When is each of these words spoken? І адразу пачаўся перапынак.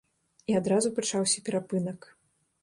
І 0.53 0.55
адразу 0.59 0.91
пачаўся 1.01 1.45
перапынак. 1.51 2.09